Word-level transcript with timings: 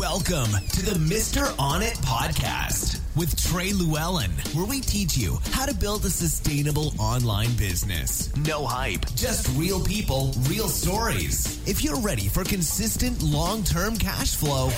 Welcome 0.00 0.52
to 0.52 0.82
the 0.82 0.98
Mr. 0.98 1.54
On 1.58 1.82
It 1.82 1.92
podcast 1.96 3.00
with 3.16 3.36
Trey 3.36 3.72
Lewellen, 3.72 4.30
where 4.56 4.64
we 4.64 4.80
teach 4.80 5.14
you 5.14 5.36
how 5.50 5.66
to 5.66 5.74
build 5.74 6.06
a 6.06 6.08
sustainable 6.08 6.94
online 6.98 7.52
business. 7.56 8.34
No 8.38 8.64
hype, 8.64 9.04
just 9.14 9.54
real 9.58 9.78
people, 9.78 10.32
real 10.48 10.68
stories. 10.68 11.60
If 11.68 11.84
you're 11.84 12.00
ready 12.00 12.28
for 12.28 12.44
consistent 12.44 13.22
long 13.22 13.62
term 13.62 13.98
cash 13.98 14.36
flow, 14.36 14.70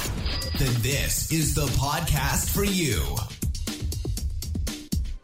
then 0.58 0.74
this 0.82 1.30
is 1.30 1.54
the 1.54 1.66
podcast 1.78 2.52
for 2.52 2.64
you. 2.64 3.00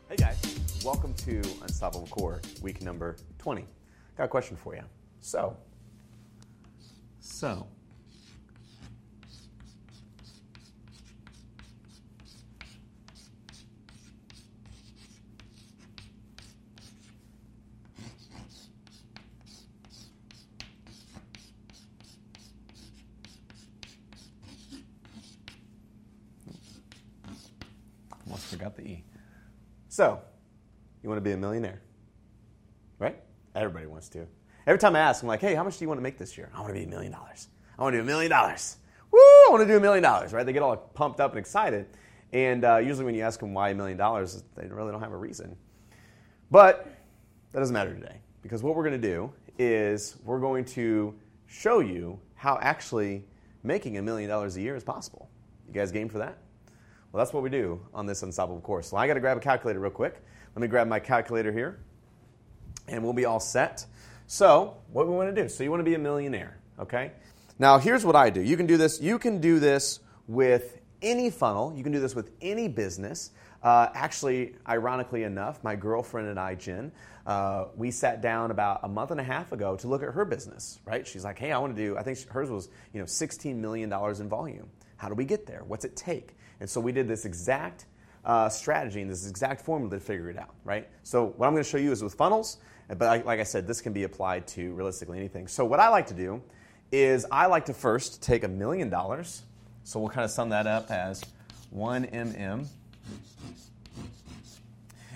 Hey 0.08 0.14
guys, 0.14 0.38
welcome 0.84 1.12
to 1.14 1.42
Unstoppable 1.62 2.06
Core, 2.06 2.40
week 2.62 2.82
number 2.82 3.16
20. 3.38 3.66
Got 4.16 4.24
a 4.24 4.28
question 4.28 4.56
for 4.56 4.76
you. 4.76 4.82
So, 5.22 5.56
so, 7.18 7.66
forgot 28.48 28.76
the 28.76 28.82
E. 28.82 29.04
So, 29.88 30.20
you 31.02 31.08
want 31.08 31.18
to 31.18 31.22
be 31.22 31.32
a 31.32 31.36
millionaire, 31.36 31.80
right? 32.98 33.16
Everybody 33.54 33.86
wants 33.86 34.08
to. 34.10 34.26
Every 34.66 34.78
time 34.78 34.96
I 34.96 35.00
ask, 35.00 35.22
I'm 35.22 35.28
like, 35.28 35.40
hey, 35.40 35.54
how 35.54 35.64
much 35.64 35.78
do 35.78 35.84
you 35.84 35.88
want 35.88 35.98
to 35.98 36.02
make 36.02 36.18
this 36.18 36.36
year? 36.36 36.50
I 36.54 36.60
want 36.60 36.74
to 36.74 36.78
be 36.78 36.84
a 36.84 36.88
million 36.88 37.12
dollars. 37.12 37.48
I 37.78 37.82
want 37.82 37.94
to 37.94 37.98
do 37.98 38.02
a 38.02 38.06
million 38.06 38.30
dollars. 38.30 38.76
Woo! 39.10 39.18
I 39.18 39.46
want 39.50 39.62
to 39.62 39.66
do 39.66 39.76
a 39.76 39.80
million 39.80 40.02
dollars, 40.02 40.32
right? 40.32 40.44
They 40.44 40.52
get 40.52 40.62
all 40.62 40.76
pumped 40.76 41.20
up 41.20 41.32
and 41.32 41.38
excited. 41.38 41.86
And 42.32 42.64
uh, 42.64 42.76
usually, 42.76 43.04
when 43.04 43.14
you 43.14 43.22
ask 43.22 43.40
them 43.40 43.54
why 43.54 43.70
a 43.70 43.74
million 43.74 43.96
dollars, 43.96 44.44
they 44.56 44.66
really 44.66 44.92
don't 44.92 45.00
have 45.00 45.12
a 45.12 45.16
reason. 45.16 45.56
But 46.50 46.86
that 47.52 47.60
doesn't 47.60 47.72
matter 47.72 47.94
today 47.94 48.20
because 48.42 48.62
what 48.62 48.74
we're 48.74 48.84
going 48.84 49.00
to 49.00 49.08
do 49.08 49.32
is 49.58 50.16
we're 50.24 50.40
going 50.40 50.64
to 50.64 51.14
show 51.46 51.80
you 51.80 52.20
how 52.34 52.58
actually 52.60 53.24
making 53.62 53.96
a 53.96 54.02
million 54.02 54.28
dollars 54.28 54.56
a 54.56 54.60
year 54.60 54.76
is 54.76 54.84
possible. 54.84 55.30
You 55.66 55.72
guys 55.72 55.90
game 55.90 56.08
for 56.08 56.18
that? 56.18 56.38
Well, 57.12 57.18
that's 57.24 57.32
what 57.32 57.42
we 57.42 57.50
do 57.50 57.80
on 57.94 58.06
this 58.06 58.22
Unstoppable 58.22 58.60
course. 58.60 58.88
So 58.88 58.96
I 58.96 59.06
got 59.06 59.14
to 59.14 59.20
grab 59.20 59.36
a 59.36 59.40
calculator 59.40 59.80
real 59.80 59.90
quick. 59.90 60.22
Let 60.54 60.62
me 60.62 60.68
grab 60.68 60.88
my 60.88 60.98
calculator 60.98 61.52
here, 61.52 61.78
and 62.86 63.02
we'll 63.02 63.12
be 63.12 63.24
all 63.24 63.40
set. 63.40 63.86
So, 64.26 64.76
what 64.92 65.06
we 65.06 65.14
want 65.14 65.34
to 65.34 65.42
do? 65.42 65.48
So, 65.48 65.64
you 65.64 65.70
want 65.70 65.80
to 65.80 65.84
be 65.84 65.94
a 65.94 65.98
millionaire, 65.98 66.58
okay? 66.78 67.12
Now, 67.58 67.78
here's 67.78 68.04
what 68.04 68.16
I 68.16 68.30
do. 68.30 68.42
You 68.42 68.56
can 68.56 68.66
do 68.66 68.76
this. 68.76 69.00
You 69.00 69.18
can 69.18 69.40
do 69.40 69.58
this 69.58 70.00
with 70.26 70.78
any 71.00 71.30
funnel. 71.30 71.72
You 71.74 71.82
can 71.82 71.92
do 71.92 72.00
this 72.00 72.14
with 72.14 72.30
any 72.42 72.68
business. 72.68 73.30
Uh, 73.62 73.88
actually, 73.94 74.56
ironically 74.68 75.22
enough, 75.22 75.62
my 75.64 75.76
girlfriend 75.76 76.28
and 76.28 76.38
I, 76.38 76.56
Jen, 76.56 76.92
uh, 77.26 77.66
we 77.76 77.90
sat 77.90 78.20
down 78.20 78.50
about 78.50 78.80
a 78.82 78.88
month 78.88 79.10
and 79.10 79.20
a 79.20 79.24
half 79.24 79.52
ago 79.52 79.76
to 79.76 79.88
look 79.88 80.02
at 80.02 80.12
her 80.12 80.24
business. 80.24 80.78
Right? 80.84 81.06
She's 81.06 81.24
like, 81.24 81.38
"Hey, 81.38 81.52
I 81.52 81.58
want 81.58 81.74
to 81.74 81.82
do. 81.82 81.96
I 81.96 82.02
think 82.02 82.18
hers 82.28 82.50
was, 82.50 82.68
you 82.92 83.00
know, 83.00 83.06
16 83.06 83.60
million 83.60 83.88
dollars 83.88 84.20
in 84.20 84.28
volume. 84.28 84.68
How 84.98 85.08
do 85.08 85.14
we 85.14 85.24
get 85.24 85.46
there? 85.46 85.62
What's 85.66 85.84
it 85.84 85.96
take?" 85.96 86.36
And 86.60 86.68
so 86.68 86.80
we 86.80 86.92
did 86.92 87.08
this 87.08 87.24
exact 87.24 87.86
uh, 88.24 88.48
strategy 88.50 89.00
and 89.00 89.10
this 89.10 89.28
exact 89.28 89.62
formula 89.62 89.96
to 89.96 90.00
figure 90.00 90.28
it 90.28 90.38
out. 90.38 90.54
Right? 90.64 90.86
So 91.02 91.32
what 91.36 91.46
I'm 91.46 91.54
going 91.54 91.64
to 91.64 91.68
show 91.68 91.78
you 91.78 91.90
is 91.90 92.02
with 92.02 92.14
funnels, 92.14 92.58
but 92.88 93.02
I, 93.02 93.22
like 93.22 93.40
I 93.40 93.44
said, 93.44 93.66
this 93.66 93.80
can 93.80 93.92
be 93.92 94.04
applied 94.04 94.46
to 94.48 94.74
realistically 94.74 95.18
anything. 95.18 95.48
So 95.48 95.64
what 95.64 95.80
I 95.80 95.88
like 95.88 96.06
to 96.08 96.14
do 96.14 96.42
is 96.92 97.26
I 97.32 97.46
like 97.46 97.64
to 97.66 97.74
first 97.74 98.22
take 98.22 98.44
a 98.44 98.48
million 98.48 98.90
dollars. 98.90 99.42
So 99.84 99.98
we'll 99.98 100.10
kind 100.10 100.24
of 100.24 100.30
sum 100.30 100.50
that 100.50 100.66
up 100.66 100.90
as 100.90 101.24
one 101.70 102.04
mm 102.04 102.68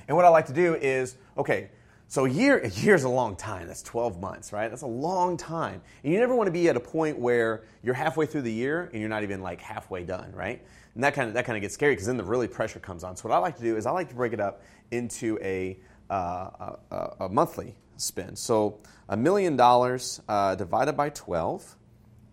and 0.08 0.16
what 0.16 0.24
I 0.24 0.28
like 0.28 0.46
to 0.46 0.52
do 0.52 0.74
is, 0.74 1.16
okay, 1.38 1.70
so 2.12 2.26
a 2.26 2.28
year, 2.28 2.58
a 2.58 2.68
year's 2.68 3.04
a 3.04 3.08
long 3.08 3.36
time. 3.36 3.66
That's 3.66 3.80
12 3.80 4.20
months, 4.20 4.52
right? 4.52 4.68
That's 4.68 4.82
a 4.82 4.86
long 4.86 5.38
time. 5.38 5.80
And 6.04 6.12
you 6.12 6.20
never 6.20 6.34
want 6.34 6.46
to 6.46 6.50
be 6.50 6.68
at 6.68 6.76
a 6.76 6.80
point 6.80 7.18
where 7.18 7.62
you're 7.82 7.94
halfway 7.94 8.26
through 8.26 8.42
the 8.42 8.52
year 8.52 8.90
and 8.92 9.00
you're 9.00 9.08
not 9.08 9.22
even 9.22 9.40
like 9.40 9.62
halfway 9.62 10.04
done, 10.04 10.30
right? 10.34 10.62
And 10.94 11.02
that 11.04 11.14
kind 11.14 11.28
of 11.28 11.32
that 11.32 11.46
kind 11.46 11.56
of 11.56 11.62
gets 11.62 11.72
scary 11.72 11.92
because 11.92 12.08
then 12.08 12.18
the 12.18 12.22
really 12.22 12.48
pressure 12.48 12.80
comes 12.80 13.02
on. 13.02 13.16
So 13.16 13.30
what 13.30 13.34
I 13.34 13.38
like 13.38 13.56
to 13.56 13.62
do 13.62 13.78
is 13.78 13.86
I 13.86 13.92
like 13.92 14.10
to 14.10 14.14
break 14.14 14.34
it 14.34 14.40
up 14.40 14.60
into 14.90 15.38
a 15.40 15.78
uh, 16.10 16.74
a, 16.90 17.14
a, 17.20 17.28
monthly 17.30 17.74
spend. 17.96 18.38
So 18.38 18.80
a 19.08 19.16
million 19.16 19.56
dollars 19.56 20.20
uh, 20.28 20.54
divided 20.54 20.98
by 20.98 21.08
12, 21.08 21.76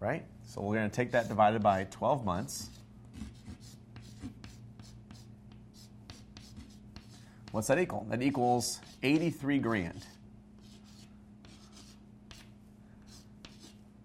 right? 0.02 0.26
So 0.44 0.60
we're 0.60 0.76
going 0.76 0.90
to 0.90 0.96
take 0.96 1.14
that 1.14 1.30
divided 1.30 1.64
by 1.64 1.86
12 1.86 2.26
months. 2.26 2.70
What's 7.52 7.68
that 7.68 7.80
equal? 7.80 8.06
That 8.10 8.22
equals 8.22 8.80
83 9.02 9.60
grand 9.60 10.06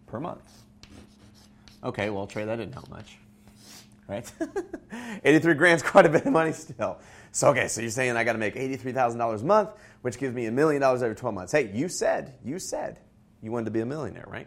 per 0.07 0.19
month. 0.19 0.43
Okay, 1.83 2.09
well, 2.09 2.27
Trey, 2.27 2.45
that 2.47 2.57
didn't 2.57 2.73
help 2.73 2.89
much, 2.89 3.19
right? 4.09 4.31
83 5.25 5.55
grand's 5.55 5.83
quite 5.83 6.07
a 6.07 6.09
bit 6.09 6.25
of 6.25 6.33
money 6.33 6.53
still. 6.53 6.99
So, 7.33 7.49
okay, 7.49 7.69
so 7.69 7.83
you're 7.83 7.91
saying 7.91 8.17
I 8.17 8.25
got 8.25 8.33
to 8.33 8.39
make 8.39 8.55
$83,000 8.55 9.41
a 9.41 9.45
month, 9.45 9.71
which 10.01 10.19
gives 10.19 10.35
me 10.35 10.47
a 10.47 10.53
million 10.53 10.81
dollars 10.81 11.03
every 11.03 11.17
12 11.17 11.35
months. 11.35 11.53
Hey, 11.53 11.71
you 11.75 11.89
said, 11.89 12.35
you 12.45 12.59
said 12.59 13.01
you 13.43 13.53
wanted 13.53 13.67
to 13.67 13.71
be 13.71 13.81
a 13.81 13.87
millionaire, 13.87 14.25
right? 14.27 14.47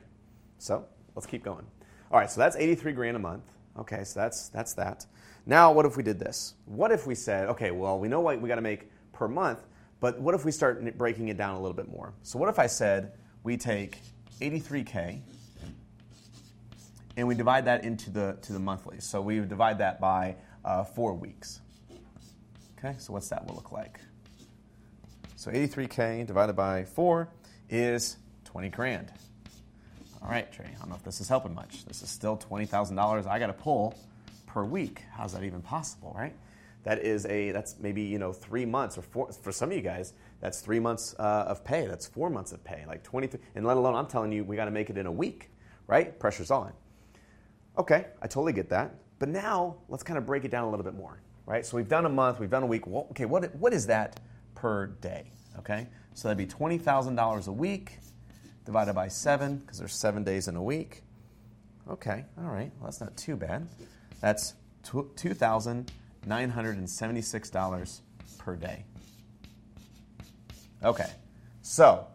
So, 0.57 0.85
let's 1.15 1.27
keep 1.27 1.43
going. 1.43 1.65
All 2.11 2.19
right, 2.19 2.31
so 2.31 2.39
that's 2.39 2.55
83 2.55 2.93
grand 2.93 3.15
a 3.17 3.19
month. 3.19 3.43
Okay, 3.77 4.03
so 4.03 4.19
that's 4.19 4.49
that's 4.49 4.73
that. 4.73 5.05
Now, 5.45 5.71
what 5.71 5.85
if 5.85 5.95
we 5.95 6.03
did 6.03 6.19
this? 6.19 6.55
What 6.65 6.91
if 6.91 7.07
we 7.07 7.15
said, 7.15 7.47
okay, 7.49 7.71
well, 7.71 7.99
we 7.99 8.09
know 8.09 8.19
what 8.19 8.41
we 8.41 8.49
got 8.49 8.55
to 8.55 8.61
make 8.61 8.91
per 9.13 9.29
month, 9.29 9.65
but 9.99 10.19
what 10.19 10.35
if 10.35 10.43
we 10.43 10.51
start 10.51 10.97
breaking 10.97 11.29
it 11.29 11.37
down 11.37 11.55
a 11.55 11.59
little 11.59 11.75
bit 11.75 11.89
more? 11.89 12.13
So, 12.23 12.37
what 12.37 12.49
if 12.49 12.59
I 12.59 12.67
said 12.67 13.13
we 13.43 13.55
take 13.55 13.99
83K 14.41 15.21
and 17.15 17.27
we 17.27 17.33
divide 17.33 17.65
that 17.65 17.85
into 17.85 18.09
the, 18.09 18.37
to 18.41 18.53
the 18.53 18.59
monthlies? 18.59 19.05
So, 19.05 19.21
we 19.21 19.39
divide 19.39 19.77
that 19.77 20.01
by 20.01 20.35
uh, 20.65 20.83
four 20.83 21.13
weeks. 21.13 21.61
Okay, 22.77 22.95
so 22.99 23.13
what's 23.13 23.29
that 23.29 23.47
will 23.47 23.55
look 23.55 23.71
like? 23.71 24.01
So, 25.37 25.49
83K 25.49 26.27
divided 26.27 26.57
by 26.57 26.83
four 26.83 27.29
is 27.69 28.17
20 28.43 28.69
grand. 28.69 29.13
All 30.21 30.29
right, 30.29 30.51
Trey, 30.51 30.65
I 30.65 30.79
don't 30.79 30.89
know 30.89 30.95
if 30.95 31.03
this 31.03 31.21
is 31.21 31.29
helping 31.29 31.53
much. 31.53 31.85
This 31.85 32.01
is 32.01 32.09
still 32.09 32.37
$20,000 32.37 33.27
I 33.27 33.39
got 33.39 33.47
to 33.47 33.53
pull 33.53 33.97
per 34.47 34.63
week. 34.63 35.03
How's 35.11 35.33
that 35.33 35.43
even 35.43 35.61
possible, 35.61 36.15
right? 36.17 36.33
That 36.83 36.99
is 36.99 37.25
a 37.25 37.51
that's 37.51 37.75
maybe 37.79 38.01
you 38.01 38.17
know 38.17 38.31
three 38.31 38.65
months 38.65 38.97
or 38.97 39.01
four 39.01 39.31
for 39.33 39.51
some 39.51 39.71
of 39.71 39.75
you 39.75 39.81
guys. 39.81 40.13
That's 40.39 40.61
three 40.61 40.79
months 40.79 41.13
uh, 41.19 41.43
of 41.47 41.63
pay. 41.65 41.85
That's 41.85 42.07
four 42.07 42.29
months 42.29 42.53
of 42.53 42.63
pay. 42.63 42.85
Like 42.87 43.03
twenty 43.03 43.27
three, 43.27 43.41
and 43.55 43.65
let 43.65 43.75
alone 43.75 43.93
I'm 43.93 44.07
telling 44.07 44.31
you, 44.31 44.45
we 44.45 44.55
got 44.55 44.65
to 44.65 44.71
make 44.71 44.89
it 44.89 44.97
in 44.97 45.05
a 45.05 45.11
week, 45.11 45.49
right? 45.87 46.17
Pressure's 46.17 46.49
on. 46.49 46.71
Okay, 47.77 48.05
I 48.21 48.27
totally 48.27 48.53
get 48.53 48.69
that. 48.69 48.95
But 49.19 49.27
now 49.27 49.75
let's 49.89 50.03
kind 50.03 50.17
of 50.17 50.25
break 50.25 50.45
it 50.45 50.51
down 50.51 50.63
a 50.63 50.69
little 50.69 50.85
bit 50.85 50.93
more, 50.93 51.19
right? 51.45 51.65
So 51.65 51.75
we've 51.75 51.89
done 51.89 52.05
a 52.05 52.09
month, 52.09 52.39
we've 52.39 52.49
done 52.49 52.63
a 52.63 52.67
week. 52.67 52.87
Well, 52.87 53.07
okay, 53.11 53.25
what 53.25 53.53
what 53.55 53.73
is 53.73 53.85
that 53.87 54.21
per 54.55 54.87
day? 54.87 55.31
Okay, 55.59 55.87
so 56.13 56.29
that'd 56.29 56.37
be 56.37 56.45
twenty 56.45 56.77
thousand 56.77 57.15
dollars 57.15 57.47
a 57.47 57.51
week 57.53 57.99
divided 58.67 58.93
by 58.93 59.07
seven 59.07 59.55
because 59.57 59.79
there's 59.79 59.95
seven 59.95 60.23
days 60.23 60.47
in 60.47 60.55
a 60.55 60.61
week. 60.61 61.01
Okay, 61.89 62.25
all 62.37 62.51
right, 62.51 62.69
well, 62.77 62.83
that's 62.83 62.99
not 62.99 63.15
too 63.15 63.37
bad. 63.37 63.67
That's 64.19 64.53
two 64.83 65.33
thousand 65.33 65.91
$976 66.27 68.01
per 68.37 68.55
day. 68.55 68.83
Okay, 70.83 71.09
so 71.61 72.05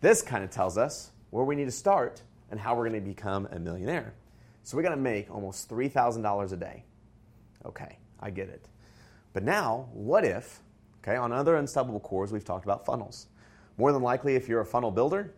this 0.00 0.22
kind 0.22 0.44
of 0.44 0.50
tells 0.50 0.78
us 0.78 1.10
where 1.30 1.44
we 1.44 1.56
need 1.56 1.64
to 1.64 1.70
start 1.70 2.22
and 2.50 2.60
how 2.60 2.74
we're 2.76 2.88
going 2.88 3.02
to 3.02 3.08
become 3.08 3.48
a 3.50 3.58
millionaire. 3.58 4.14
So 4.62 4.76
we 4.76 4.82
got 4.82 4.90
to 4.90 4.96
make 4.96 5.30
almost 5.30 5.68
$3,000 5.68 6.52
a 6.52 6.56
day. 6.56 6.84
Okay, 7.64 7.98
I 8.20 8.30
get 8.30 8.48
it. 8.48 8.68
But 9.32 9.42
now, 9.42 9.88
what 9.92 10.24
if, 10.24 10.60
okay, 11.02 11.16
on 11.16 11.32
other 11.32 11.56
unstoppable 11.56 12.00
cores, 12.00 12.30
we've 12.30 12.44
talked 12.44 12.64
about 12.64 12.84
funnels. 12.86 13.26
More 13.78 13.92
than 13.92 14.02
likely, 14.02 14.36
if 14.36 14.48
you're 14.48 14.60
a 14.60 14.66
funnel 14.66 14.90
builder, 14.90 15.34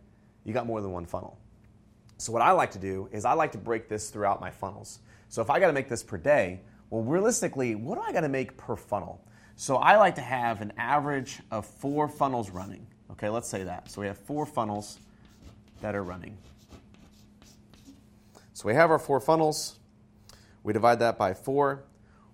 you 0.46 0.54
got 0.54 0.64
more 0.64 0.80
than 0.80 0.92
one 0.92 1.04
funnel. 1.04 1.36
So 2.18 2.32
what 2.32 2.40
I 2.40 2.52
like 2.52 2.70
to 2.70 2.78
do 2.78 3.08
is 3.10 3.24
I 3.24 3.32
like 3.32 3.52
to 3.52 3.58
break 3.58 3.88
this 3.88 4.10
throughout 4.10 4.40
my 4.40 4.50
funnels. 4.50 5.00
So 5.28 5.42
if 5.42 5.50
I 5.50 5.58
got 5.58 5.66
to 5.66 5.72
make 5.72 5.88
this 5.88 6.04
per 6.04 6.16
day, 6.16 6.60
well, 6.88 7.02
realistically, 7.02 7.74
what 7.74 7.96
do 7.96 8.02
I 8.02 8.12
got 8.12 8.20
to 8.20 8.28
make 8.28 8.56
per 8.56 8.76
funnel? 8.76 9.20
So 9.56 9.76
I 9.76 9.96
like 9.96 10.14
to 10.14 10.20
have 10.20 10.60
an 10.60 10.72
average 10.78 11.40
of 11.50 11.66
four 11.66 12.08
funnels 12.08 12.50
running. 12.50 12.86
Okay, 13.10 13.28
let's 13.28 13.48
say 13.48 13.64
that. 13.64 13.90
So 13.90 14.00
we 14.00 14.06
have 14.06 14.18
four 14.18 14.46
funnels 14.46 15.00
that 15.80 15.96
are 15.96 16.04
running. 16.04 16.38
So 18.52 18.68
we 18.68 18.74
have 18.74 18.90
our 18.90 19.00
four 19.00 19.20
funnels. 19.20 19.80
We 20.62 20.72
divide 20.72 21.00
that 21.00 21.18
by 21.18 21.34
four, 21.34 21.84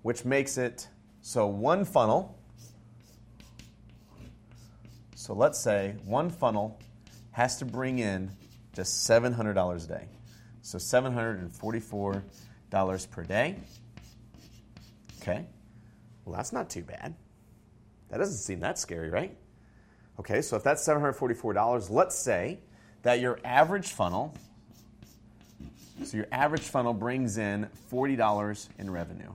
which 0.03 0.27
makes 0.27 0.59
it 0.59 0.87
so 1.23 1.47
one 1.47 1.87
funnel. 1.87 2.39
So 5.15 5.33
let's 5.33 5.59
say 5.59 5.95
one 6.05 6.29
funnel 6.29 6.79
has 7.33 7.59
to 7.59 7.65
bring 7.65 7.99
in 7.99 8.31
just 8.75 9.09
$700 9.09 9.85
a 9.85 9.89
day. 9.89 10.07
So 10.63 10.79
$744 10.79 13.11
per 13.11 13.23
day. 13.25 13.57
Okay. 15.21 15.45
Well, 16.25 16.37
that's 16.37 16.53
not 16.53 16.71
too 16.71 16.83
bad. 16.83 17.15
That 18.11 18.19
doesn't 18.19 18.39
seem 18.39 18.61
that 18.61 18.79
scary, 18.79 19.11
right? 19.11 19.37
Okay, 20.21 20.43
so 20.43 20.57
if 20.57 20.63
that's 20.63 20.87
$744, 20.87 21.91
let's 21.91 22.17
say 22.17 22.61
that 23.03 23.21
your 23.21 23.41
average 23.45 23.89
funnel, 23.89 24.35
so 26.05 26.17
your 26.17 26.27
average 26.31 26.63
funnel 26.63 26.93
brings 26.93 27.39
in 27.39 27.69
$40 27.91 28.69
in 28.79 28.91
revenue. 28.91 29.33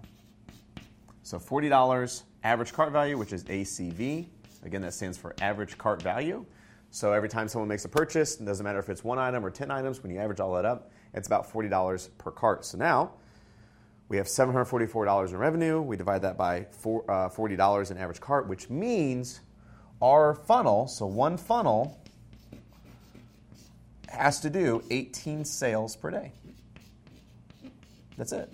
So 1.23 1.39
$40 1.39 2.23
average 2.43 2.73
cart 2.73 2.91
value, 2.91 3.17
which 3.17 3.33
is 3.33 3.43
ACV. 3.45 4.27
Again, 4.63 4.81
that 4.81 4.93
stands 4.93 5.17
for 5.17 5.35
average 5.41 5.77
cart 5.77 6.01
value. 6.01 6.45
So 6.91 7.13
every 7.13 7.29
time 7.29 7.47
someone 7.47 7.67
makes 7.67 7.85
a 7.85 7.89
purchase, 7.89 8.39
it 8.39 8.45
doesn't 8.45 8.63
matter 8.63 8.79
if 8.79 8.89
it's 8.89 9.03
one 9.03 9.19
item 9.19 9.45
or 9.45 9.51
10 9.51 9.69
items, 9.69 10.01
when 10.01 10.11
you 10.11 10.19
average 10.19 10.39
all 10.39 10.53
that 10.53 10.65
up, 10.65 10.91
it's 11.13 11.27
about 11.27 11.51
$40 11.51 12.09
per 12.17 12.31
cart. 12.31 12.65
So 12.65 12.77
now 12.77 13.11
we 14.09 14.17
have 14.17 14.27
$744 14.27 15.29
in 15.29 15.37
revenue. 15.37 15.81
We 15.81 15.97
divide 15.97 16.21
that 16.21 16.37
by 16.37 16.65
four, 16.71 17.09
uh, 17.09 17.29
$40 17.29 17.91
in 17.91 17.97
average 17.97 18.21
cart, 18.21 18.47
which 18.47 18.69
means 18.69 19.41
our 20.01 20.33
funnel, 20.33 20.87
so 20.87 21.05
one 21.05 21.37
funnel, 21.37 21.99
has 24.07 24.39
to 24.39 24.49
do 24.49 24.81
18 24.89 25.43
sales 25.43 25.95
per 25.95 26.09
day. 26.09 26.31
That's 28.17 28.31
it. 28.31 28.51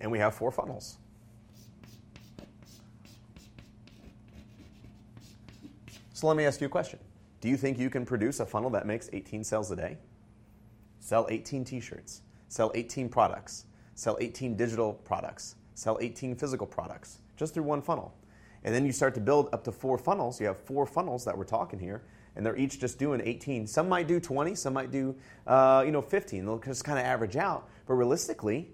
And 0.00 0.12
we 0.12 0.18
have 0.18 0.34
four 0.34 0.52
funnels. 0.52 0.98
So 6.16 6.26
let 6.28 6.38
me 6.38 6.46
ask 6.46 6.62
you 6.62 6.66
a 6.66 6.70
question. 6.70 6.98
Do 7.42 7.50
you 7.50 7.58
think 7.58 7.78
you 7.78 7.90
can 7.90 8.06
produce 8.06 8.40
a 8.40 8.46
funnel 8.46 8.70
that 8.70 8.86
makes 8.86 9.10
18 9.12 9.44
sales 9.44 9.70
a 9.70 9.76
day? 9.76 9.98
Sell 10.98 11.26
18 11.28 11.62
t 11.62 11.78
shirts, 11.78 12.22
sell 12.48 12.72
18 12.74 13.10
products, 13.10 13.66
sell 13.94 14.16
18 14.18 14.56
digital 14.56 14.94
products, 14.94 15.56
sell 15.74 15.98
18 16.00 16.34
physical 16.34 16.66
products, 16.66 17.18
just 17.36 17.52
through 17.52 17.64
one 17.64 17.82
funnel. 17.82 18.14
And 18.64 18.74
then 18.74 18.86
you 18.86 18.92
start 18.92 19.12
to 19.16 19.20
build 19.20 19.50
up 19.52 19.62
to 19.64 19.72
four 19.72 19.98
funnels. 19.98 20.40
You 20.40 20.46
have 20.46 20.56
four 20.56 20.86
funnels 20.86 21.22
that 21.26 21.36
we're 21.36 21.44
talking 21.44 21.78
here, 21.78 22.02
and 22.34 22.46
they're 22.46 22.56
each 22.56 22.80
just 22.80 22.98
doing 22.98 23.20
18. 23.22 23.66
Some 23.66 23.86
might 23.86 24.08
do 24.08 24.18
20, 24.18 24.54
some 24.54 24.72
might 24.72 24.90
do 24.90 25.14
uh, 25.46 25.82
you 25.84 25.92
know 25.92 26.00
15. 26.00 26.46
They'll 26.46 26.58
just 26.58 26.82
kind 26.82 26.98
of 26.98 27.04
average 27.04 27.36
out. 27.36 27.68
But 27.86 27.92
realistically, 27.92 28.70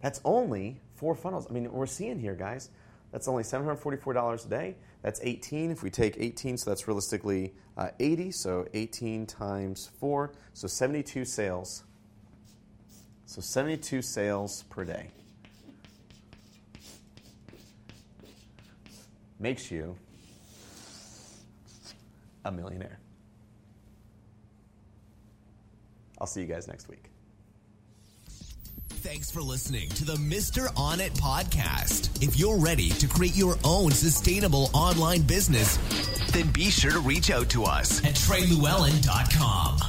that's 0.00 0.22
only 0.24 0.80
four 0.94 1.14
funnels. 1.14 1.46
I 1.50 1.52
mean, 1.52 1.70
we're 1.70 1.84
seeing 1.84 2.18
here, 2.18 2.34
guys, 2.34 2.70
that's 3.12 3.28
only 3.28 3.42
$744 3.42 4.46
a 4.46 4.48
day. 4.48 4.76
That's 5.02 5.20
18. 5.22 5.70
If 5.70 5.82
we 5.82 5.90
take 5.90 6.16
18, 6.18 6.58
so 6.58 6.70
that's 6.70 6.88
realistically 6.88 7.54
uh, 7.76 7.88
80. 7.98 8.30
So 8.32 8.66
18 8.74 9.26
times 9.26 9.90
4, 10.00 10.32
so 10.52 10.66
72 10.66 11.24
sales. 11.24 11.84
So 13.26 13.40
72 13.40 14.02
sales 14.02 14.64
per 14.70 14.84
day. 14.84 15.10
Makes 19.38 19.70
you 19.70 19.96
a 22.44 22.52
millionaire. 22.52 22.98
I'll 26.18 26.26
see 26.26 26.40
you 26.40 26.46
guys 26.46 26.66
next 26.66 26.88
week. 26.88 27.10
Thanks 29.06 29.30
for 29.30 29.40
listening 29.40 29.88
to 29.90 30.04
the 30.04 30.16
Mr. 30.16 30.68
On 30.76 31.00
It 31.00 31.14
podcast. 31.14 32.24
If 32.24 32.36
you're 32.36 32.58
ready 32.58 32.88
to 32.88 33.06
create 33.06 33.36
your 33.36 33.54
own 33.62 33.92
sustainable 33.92 34.68
online 34.72 35.22
business, 35.22 35.76
then 36.32 36.50
be 36.50 36.70
sure 36.70 36.90
to 36.90 36.98
reach 36.98 37.30
out 37.30 37.48
to 37.50 37.62
us 37.62 38.04
at 38.04 38.14
TreyLewellen.com. 38.14 39.85